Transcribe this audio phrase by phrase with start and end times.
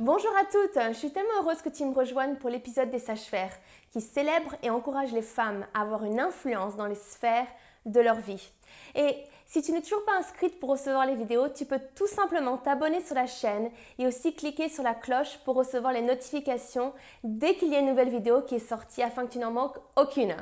[0.00, 3.52] Bonjour à toutes, je suis tellement heureuse que tu me rejoignes pour l'épisode des sages-faire
[3.90, 7.46] qui célèbre et encourage les femmes à avoir une influence dans les sphères
[7.84, 8.50] de leur vie.
[8.94, 12.56] Et si tu n'es toujours pas inscrite pour recevoir les vidéos, tu peux tout simplement
[12.56, 17.56] t'abonner sur la chaîne et aussi cliquer sur la cloche pour recevoir les notifications dès
[17.56, 20.34] qu'il y a une nouvelle vidéo qui est sortie afin que tu n'en manques aucune.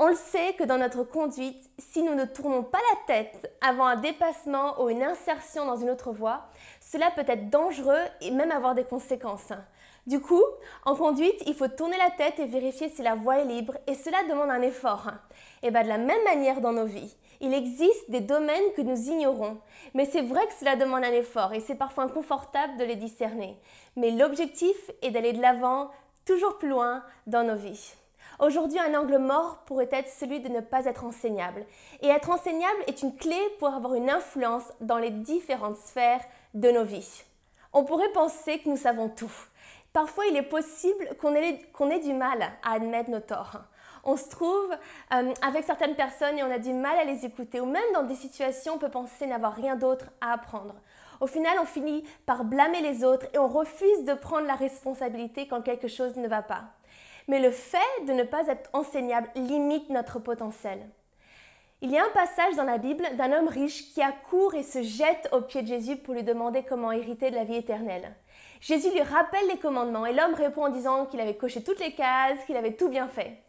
[0.00, 3.86] On le sait que dans notre conduite, si nous ne tournons pas la tête avant
[3.86, 6.48] un dépassement ou une insertion dans une autre voie,
[6.80, 9.52] cela peut être dangereux et même avoir des conséquences.
[10.08, 10.42] Du coup,
[10.84, 13.94] en conduite, il faut tourner la tête et vérifier si la voie est libre et
[13.94, 15.12] cela demande un effort.
[15.62, 19.10] Et bien de la même manière dans nos vies, il existe des domaines que nous
[19.10, 19.58] ignorons,
[19.94, 23.56] mais c'est vrai que cela demande un effort et c'est parfois inconfortable de les discerner.
[23.94, 25.92] Mais l'objectif est d'aller de l'avant,
[26.26, 27.94] toujours plus loin dans nos vies.
[28.40, 31.64] Aujourd'hui, un angle mort pourrait être celui de ne pas être enseignable.
[32.02, 36.70] Et être enseignable est une clé pour avoir une influence dans les différentes sphères de
[36.70, 37.24] nos vies.
[37.72, 39.32] On pourrait penser que nous savons tout.
[39.92, 43.60] Parfois, il est possible qu'on ait, du mal à admettre nos torts.
[44.02, 44.70] On se trouve
[45.14, 48.02] euh, avec certaines personnes et on a du mal à les écouter, ou même dans
[48.02, 50.74] des situations, on peut penser n'avoir rien d'autre à apprendre.
[51.20, 55.46] Au final, on finit par blâmer les autres et on refuse de prendre la responsabilité
[55.46, 56.64] quand quelque chose ne va pas.
[57.28, 60.88] Mais le fait de ne pas être enseignable limite notre potentiel.
[61.80, 64.82] Il y a un passage dans la Bible d'un homme riche qui accourt et se
[64.82, 68.14] jette aux pieds de Jésus pour lui demander comment hériter de la vie éternelle.
[68.60, 71.92] Jésus lui rappelle les commandements et l'homme répond en disant qu'il avait coché toutes les
[71.92, 73.42] cases, qu'il avait tout bien fait.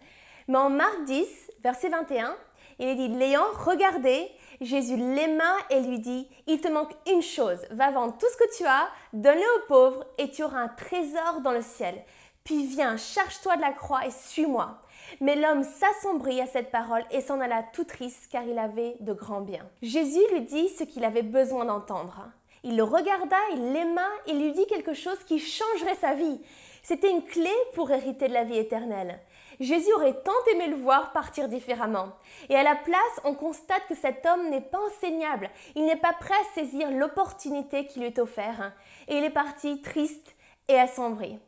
[0.49, 2.35] Mais en Marc 10, verset 21,
[2.79, 7.59] il est dit, l'ayant regardé, Jésus l'aima et lui dit, il te manque une chose,
[7.71, 11.39] va vendre tout ce que tu as, donne-le aux pauvres et tu auras un trésor
[11.41, 12.03] dans le ciel.
[12.45, 14.77] Puis viens, charge-toi de la croix et suis-moi.
[15.19, 19.13] Mais l'homme s'assombrit à cette parole et s'en alla tout triste car il avait de
[19.13, 19.67] grands biens.
[19.81, 22.29] Jésus lui dit ce qu'il avait besoin d'entendre.
[22.63, 26.39] Il le regarda, il l'aima et lui dit quelque chose qui changerait sa vie.
[26.83, 29.19] C'était une clé pour hériter de la vie éternelle.
[29.59, 32.09] Jésus aurait tant aimé le voir partir différemment.
[32.49, 35.49] Et à la place, on constate que cet homme n'est pas enseignable.
[35.73, 38.61] Il n'est pas prêt à saisir l'opportunité qui lui est offerte.
[39.07, 40.35] Et il est parti triste
[40.67, 41.39] et assombri.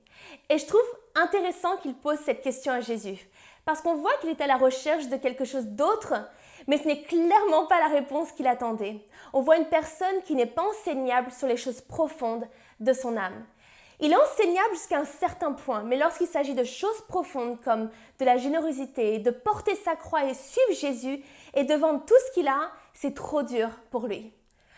[0.50, 0.82] Et je trouve
[1.16, 3.28] intéressant qu'il pose cette question à Jésus,
[3.66, 6.14] parce qu'on voit qu'il est à la recherche de quelque chose d'autre,
[6.68, 9.06] mais ce n'est clairement pas la réponse qu'il attendait.
[9.34, 12.48] On voit une personne qui n'est pas enseignable sur les choses profondes
[12.80, 13.46] de son âme.
[14.00, 18.26] Il est enseignable jusqu'à un certain point, mais lorsqu'il s'agit de choses profondes comme de
[18.26, 21.24] la générosité, de porter sa croix et suivre Jésus
[21.56, 24.32] et de vendre tout ce qu'il a, c'est trop dur pour lui.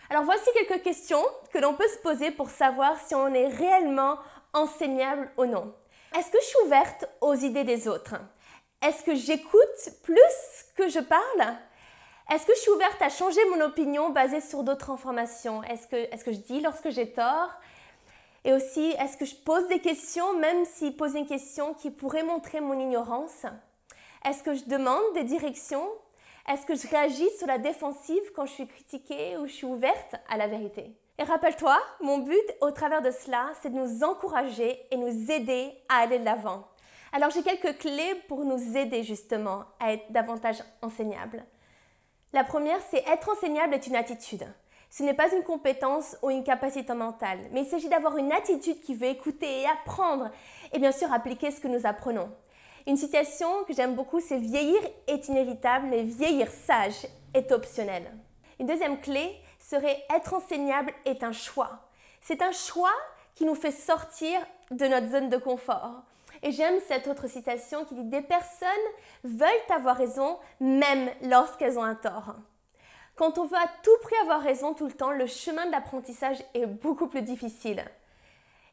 [0.08, 4.16] Alors voici quelques questions que l'on peut se poser pour savoir si on est réellement
[4.52, 5.74] enseignable ou non.
[6.16, 8.16] Est-ce que je suis ouverte aux idées des autres?
[8.82, 11.56] Est-ce que j'écoute plus que je parle?
[12.32, 15.62] Est-ce que je suis ouverte à changer mon opinion basée sur d'autres informations?
[15.64, 17.50] Est-ce que, est que je dis lorsque j'ai tort?
[18.44, 22.22] Et aussi, est-ce que je pose des questions même si pose une question qui pourrait
[22.22, 23.44] montrer mon ignorance?
[24.24, 25.86] Est-ce que je demande des directions
[26.48, 30.16] Est-ce que je réagis sur la défensive quand je suis critiquée ou je suis ouverte
[30.28, 30.92] à la vérité?
[31.18, 35.70] Et rappelle-toi, mon but au travers de cela, c'est de nous encourager et nous aider
[35.88, 36.66] à aller de l'avant.
[37.12, 41.44] Alors j'ai quelques clés pour nous aider justement à être davantage enseignables.
[42.32, 44.46] La première, c'est être enseignable est une attitude.
[44.88, 48.80] Ce n'est pas une compétence ou une capacité mentale, mais il s'agit d'avoir une attitude
[48.80, 50.30] qui veut écouter et apprendre
[50.72, 52.30] et bien sûr appliquer ce que nous apprenons.
[52.86, 58.10] Une citation que j'aime beaucoup, c'est vieillir est inévitable, mais vieillir sage est optionnel.
[58.58, 61.80] Une deuxième clé, serait être enseignable est un choix.
[62.20, 62.92] C'est un choix
[63.34, 66.02] qui nous fait sortir de notre zone de confort.
[66.42, 68.68] Et j'aime cette autre citation qui dit Des personnes
[69.24, 72.34] veulent avoir raison même lorsqu'elles ont un tort.
[73.16, 76.38] Quand on veut à tout prix avoir raison tout le temps, le chemin de l'apprentissage
[76.54, 77.84] est beaucoup plus difficile.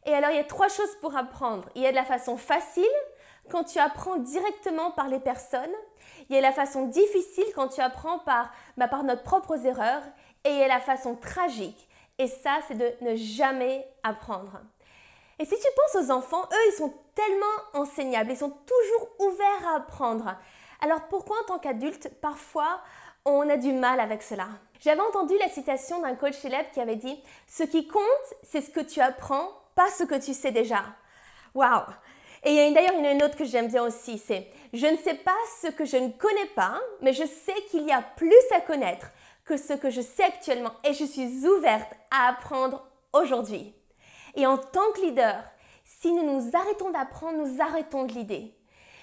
[0.06, 1.68] Et alors il y a trois choses pour apprendre.
[1.76, 2.86] Il y a de la façon facile,
[3.50, 5.74] quand tu apprends directement par les personnes.
[6.30, 10.04] Il y a la façon difficile quand tu apprends par, bah, par nos propres erreurs
[10.44, 11.88] et il y a la façon tragique.
[12.18, 14.62] Et ça, c'est de ne jamais apprendre.
[15.40, 17.46] Et si tu penses aux enfants, eux, ils sont tellement
[17.84, 20.36] enseignables, ils sont toujours ouverts à apprendre.
[20.82, 22.82] Alors pourquoi en tant qu'adulte, parfois,
[23.26, 24.48] on a du mal avec cela?
[24.80, 28.02] J'avais entendu la citation d'un coach célèbre qui avait dit Ce qui compte,
[28.44, 30.84] c'est ce que tu apprends, pas ce que tu sais déjà.
[31.54, 31.84] Waouh
[32.44, 35.16] Et il y a d'ailleurs une autre que j'aime bien aussi, c'est Je ne sais
[35.16, 38.62] pas ce que je ne connais pas, mais je sais qu'il y a plus à
[38.62, 39.08] connaître
[39.46, 43.74] que ce que je sais actuellement et je suis ouverte à apprendre aujourd'hui.
[44.36, 45.44] Et en tant que leader,
[45.84, 48.54] si nous nous arrêtons d'apprendre, nous arrêtons de l'idée.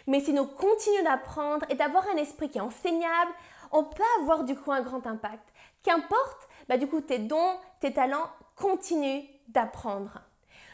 [0.06, 3.32] Mais si nous continuons d'apprendre et d'avoir un esprit qui est enseignable,
[3.72, 5.48] on peut avoir du coup un grand impact.
[5.82, 10.20] Qu'importe, bah, du coup tes dons, tes talents, continuent d'apprendre.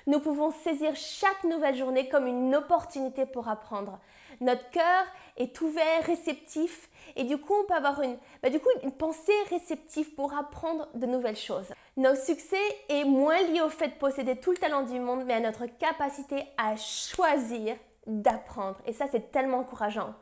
[0.06, 3.98] Nous pouvons saisir chaque nouvelle journée comme une opportunité pour apprendre.
[4.40, 5.04] Notre cœur
[5.36, 9.32] est ouvert, réceptif, et du coup, on peut avoir une, bah, du coup, une pensée
[9.50, 11.72] réceptive pour apprendre de nouvelles choses.
[11.96, 12.56] Notre succès
[12.88, 15.66] est moins lié au fait de posséder tout le talent du monde, mais à notre
[15.66, 17.76] capacité à choisir
[18.06, 18.78] d'apprendre.
[18.86, 20.14] Et ça, c'est tellement encourageant.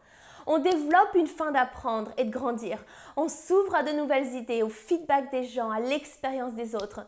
[0.50, 2.82] On développe une fin d'apprendre et de grandir.
[3.16, 7.02] On s'ouvre à de nouvelles idées, au feedback des gens, à l'expérience des autres.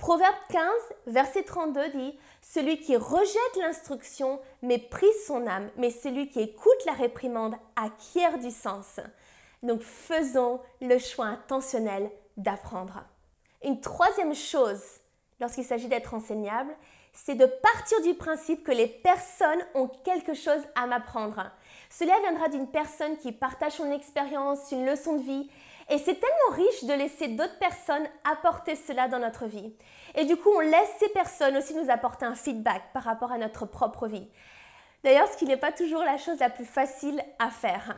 [0.00, 0.62] Proverbe 15,
[1.08, 6.92] verset 32 dit Celui qui rejette l'instruction méprise son âme, mais celui qui écoute la
[6.92, 8.98] réprimande acquiert du sens.
[9.62, 13.04] Donc faisons le choix intentionnel d'apprendre.
[13.62, 14.82] Une troisième chose
[15.38, 16.74] lorsqu'il s'agit d'être enseignable,
[17.12, 21.50] c'est de partir du principe que les personnes ont quelque chose à m'apprendre.
[21.90, 25.50] Cela viendra d'une personne qui partage son expérience, une leçon de vie,
[25.90, 29.74] et c'est tellement riche de laisser d'autres personnes apporter cela dans notre vie.
[30.14, 33.38] Et du coup, on laisse ces personnes aussi nous apporter un feedback par rapport à
[33.38, 34.28] notre propre vie.
[35.02, 37.96] D'ailleurs, ce qui n'est pas toujours la chose la plus facile à faire.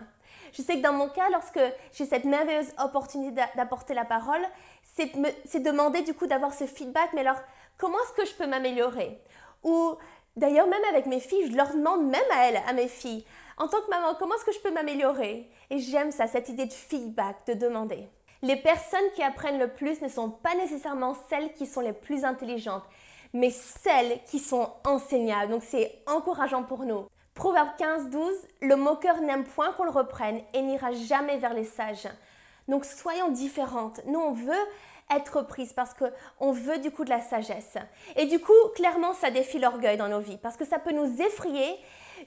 [0.52, 1.60] Je sais que dans mon cas, lorsque
[1.92, 4.42] j'ai cette merveilleuse opportunité d'apporter la parole,
[4.94, 7.40] c'est demander du coup d'avoir ce feedback, mais alors
[7.76, 9.18] comment est-ce que je peux m'améliorer?
[9.64, 9.96] Ou
[10.36, 13.24] d'ailleurs, même avec mes filles, je leur demande même à elles, à mes filles,
[13.58, 15.48] en tant que maman, comment est-ce que je peux m'améliorer?
[15.70, 18.08] Et j'aime ça, cette idée de feedback, de demander.
[18.42, 22.24] Les personnes qui apprennent le plus ne sont pas nécessairement celles qui sont les plus
[22.24, 22.82] intelligentes,
[23.32, 25.52] mais celles qui sont enseignables.
[25.52, 27.06] Donc c'est encourageant pour nous.
[27.34, 31.64] Proverbe 15, 12, le moqueur n'aime point qu'on le reprenne et n'ira jamais vers les
[31.64, 32.08] sages.
[32.68, 34.00] Donc soyons différentes.
[34.06, 34.52] Nous, on veut
[35.14, 37.76] être prise parce qu'on veut du coup de la sagesse.
[38.16, 41.20] Et du coup, clairement, ça défie l'orgueil dans nos vies parce que ça peut nous
[41.22, 41.76] effrayer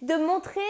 [0.01, 0.61] de montrer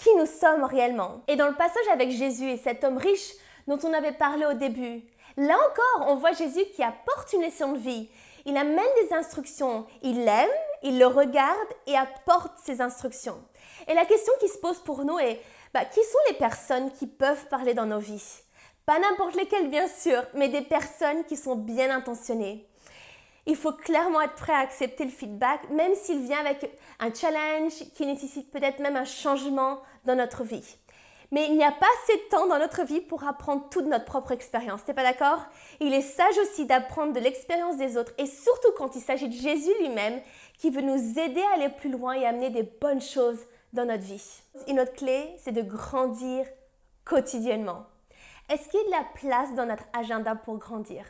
[0.00, 1.20] qui nous sommes réellement.
[1.28, 3.34] Et dans le passage avec Jésus et cet homme riche
[3.66, 5.02] dont on avait parlé au début,
[5.36, 8.08] là encore, on voit Jésus qui apporte une leçon de vie.
[8.46, 10.48] Il amène des instructions, il l'aime,
[10.82, 13.38] il le regarde et apporte ses instructions.
[13.86, 15.40] Et la question qui se pose pour nous est,
[15.74, 18.40] bah, qui sont les personnes qui peuvent parler dans nos vies?
[18.86, 22.69] Pas n'importe lesquelles bien sûr, mais des personnes qui sont bien intentionnées.
[23.46, 27.72] Il faut clairement être prêt à accepter le feedback, même s'il vient avec un challenge
[27.94, 30.76] qui nécessite peut-être même un changement dans notre vie.
[31.32, 34.04] Mais il n'y a pas assez de temps dans notre vie pour apprendre toute notre
[34.04, 35.46] propre expérience, t'es pas d'accord?
[35.78, 39.34] Il est sage aussi d'apprendre de l'expérience des autres, et surtout quand il s'agit de
[39.34, 40.20] Jésus lui-même,
[40.58, 43.38] qui veut nous aider à aller plus loin et amener des bonnes choses
[43.72, 44.42] dans notre vie.
[44.66, 46.46] Et notre clé, c'est de grandir
[47.04, 47.86] quotidiennement.
[48.48, 51.04] Est-ce qu'il y a de la place dans notre agenda pour grandir?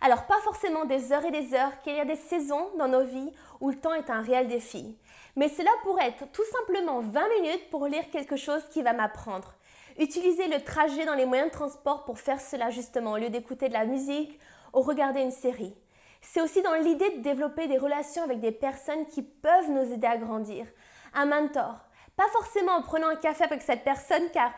[0.00, 3.04] Alors, pas forcément des heures et des heures, qu'il y a des saisons dans nos
[3.04, 4.96] vies où le temps est un réel défi.
[5.36, 9.54] Mais cela pourrait être tout simplement 20 minutes pour lire quelque chose qui va m'apprendre.
[9.98, 13.68] Utiliser le trajet dans les moyens de transport pour faire cela justement, au lieu d'écouter
[13.68, 14.38] de la musique
[14.74, 15.74] ou regarder une série.
[16.20, 20.06] C'est aussi dans l'idée de développer des relations avec des personnes qui peuvent nous aider
[20.06, 20.66] à grandir.
[21.14, 21.76] Un mentor.
[22.16, 24.52] Pas forcément en prenant un café avec cette personne car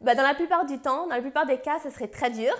[0.00, 2.52] bah, dans la plupart du temps, dans la plupart des cas, ce serait très dur.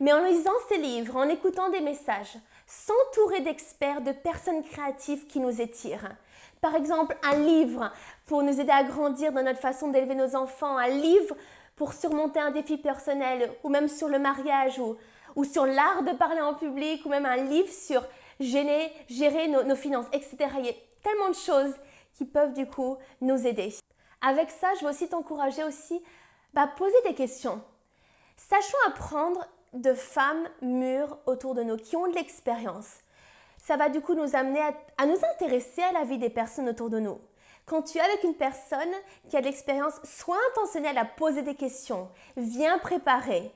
[0.00, 5.40] Mais en lisant ces livres, en écoutant des messages, s'entourer d'experts, de personnes créatives qui
[5.40, 6.16] nous étirent.
[6.60, 7.92] Par exemple, un livre
[8.26, 11.36] pour nous aider à grandir dans notre façon d'élever nos enfants, un livre
[11.76, 14.96] pour surmonter un défi personnel, ou même sur le mariage, ou,
[15.36, 18.02] ou sur l'art de parler en public, ou même un livre sur
[18.40, 20.36] gérer, nos finances, etc.
[20.58, 21.74] Il y a tellement de choses
[22.14, 23.74] qui peuvent du coup nous aider.
[24.20, 26.02] Avec ça, je veux aussi t'encourager aussi
[26.52, 27.62] bah, poser des questions.
[28.36, 32.98] Sachons apprendre de femmes mûres autour de nous qui ont de l'expérience.
[33.62, 34.60] Ça va du coup nous amener
[34.98, 37.18] à, nous intéresser à la vie des personnes autour de nous.
[37.66, 38.78] Quand tu es avec une personne
[39.28, 42.08] qui a de l'expérience, sois intentionnel à poser des questions.
[42.36, 43.52] Viens préparer.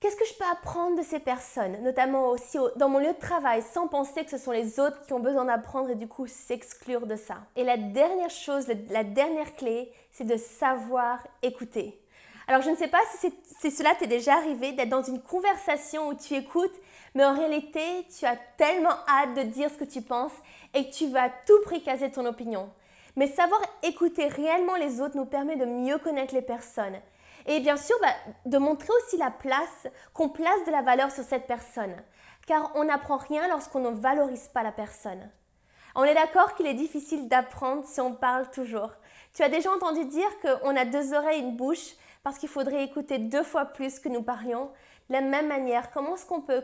[0.00, 3.62] Qu'est-ce que je peux apprendre de ces personnes, notamment aussi dans mon lieu de travail,
[3.62, 7.06] sans penser que ce sont les autres qui ont besoin d'apprendre et du coup s'exclure
[7.06, 7.36] de ça.
[7.54, 12.01] Et la dernière chose, la dernière clé, c'est de savoir écouter.
[12.48, 16.14] Alors je ne sais pas si, cela t'est déjà arrivé d'être dans une conversation où
[16.14, 16.74] tu écoutes,
[17.14, 20.32] mais en réalité tu as tellement hâte de dire ce que tu penses
[20.74, 22.70] et que tu vas tout prix caser ton opinion.
[23.16, 26.98] Mais savoir écouter réellement les autres nous permet de mieux connaître les personnes
[27.46, 28.14] et bien sûr, bah,
[28.46, 31.94] de montrer aussi la place, qu'on place de la valeur sur cette personne.
[32.46, 35.30] Car on n'apprend rien lorsqu'on ne valorise pas la personne.
[35.94, 38.90] On est d'accord qu'il est difficile d'apprendre si on parle toujours.
[39.34, 42.84] Tu as déjà entendu dire qu'on a deux oreilles et une bouche parce qu'il faudrait
[42.84, 44.70] écouter deux fois plus que nous parlions.
[45.08, 46.62] De la même manière, comment est-ce qu'on peut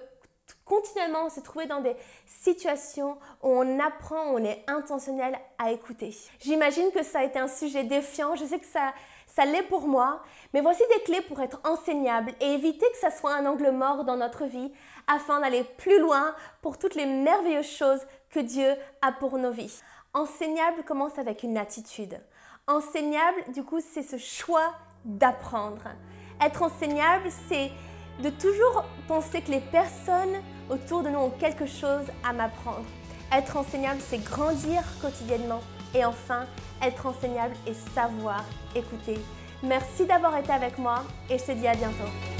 [0.64, 1.96] continuellement se trouver dans des
[2.26, 6.16] situations où on apprend, où on est intentionnel à écouter.
[6.40, 8.92] J'imagine que ça a été un sujet défiant, je sais que ça,
[9.26, 10.22] ça l'est pour moi,
[10.52, 14.04] mais voici des clés pour être enseignable et éviter que ça soit un angle mort
[14.04, 14.72] dans notre vie
[15.06, 19.80] afin d'aller plus loin pour toutes les merveilleuses choses que Dieu a pour nos vies.
[20.14, 22.20] Enseignable commence avec une attitude.
[22.66, 24.74] Enseignable, du coup, c'est ce choix
[25.04, 25.82] d'apprendre.
[26.40, 27.70] Être enseignable, c'est
[28.22, 30.36] de toujours penser que les personnes
[30.70, 32.84] autour de nous ont quelque chose à m'apprendre.
[33.32, 35.60] Être enseignable, c'est grandir quotidiennement.
[35.94, 36.44] Et enfin,
[36.82, 39.18] être enseignable et savoir écouter.
[39.62, 42.37] Merci d'avoir été avec moi et je te dis à bientôt.